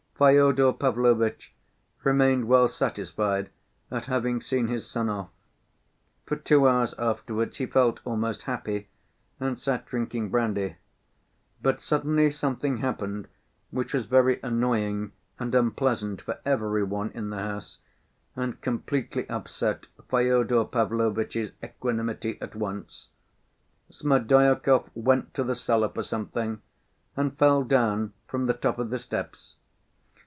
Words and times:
Fyodor 0.23 0.71
Pavlovitch 0.73 1.51
remained 2.03 2.45
well 2.47 2.67
satisfied 2.67 3.49
at 3.89 4.05
having 4.05 4.39
seen 4.39 4.67
his 4.67 4.85
son 4.87 5.09
off. 5.09 5.29
For 6.27 6.35
two 6.35 6.67
hours 6.67 6.93
afterwards 6.99 7.57
he 7.57 7.65
felt 7.65 8.01
almost 8.05 8.43
happy, 8.43 8.87
and 9.39 9.59
sat 9.59 9.87
drinking 9.87 10.29
brandy. 10.29 10.75
But 11.59 11.81
suddenly 11.81 12.29
something 12.29 12.77
happened 12.77 13.29
which 13.71 13.95
was 13.95 14.05
very 14.05 14.39
annoying 14.43 15.11
and 15.39 15.55
unpleasant 15.55 16.21
for 16.21 16.37
every 16.45 16.83
one 16.83 17.09
in 17.15 17.31
the 17.31 17.39
house, 17.39 17.79
and 18.35 18.61
completely 18.61 19.27
upset 19.27 19.87
Fyodor 20.07 20.65
Pavlovitch's 20.65 21.51
equanimity 21.63 22.37
at 22.39 22.55
once. 22.55 23.07
Smerdyakov 23.89 24.87
went 24.93 25.33
to 25.33 25.43
the 25.43 25.55
cellar 25.55 25.89
for 25.89 26.03
something 26.03 26.61
and 27.17 27.39
fell 27.39 27.63
down 27.63 28.13
from 28.27 28.45
the 28.45 28.53
top 28.53 28.77
of 28.77 28.91
the 28.91 28.99
steps. 28.99 29.55